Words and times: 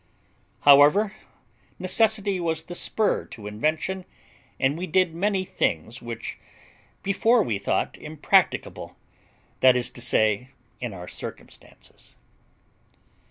However, 0.61 1.13
necessity 1.77 2.39
was 2.39 2.63
the 2.63 2.73
spur 2.73 3.25
to 3.25 3.45
invention, 3.45 4.03
and 4.59 4.75
we 4.75 4.87
did 4.87 5.13
many 5.13 5.45
things 5.45 6.01
which 6.01 6.39
before 7.03 7.43
we 7.43 7.59
thought 7.59 7.99
impracticable, 7.99 8.97
that 9.59 9.77
is 9.77 9.91
to 9.91 10.01
say, 10.01 10.49
in 10.79 10.91
our 10.91 11.07
circumstances. 11.07 12.15